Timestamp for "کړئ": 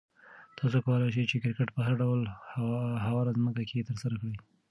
4.21-4.35